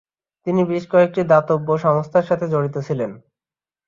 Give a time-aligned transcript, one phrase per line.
[0.47, 3.11] তিনি বেশ কয়েকটি দাতব্য সংস্থার সাথে জড়িত ছিলেন।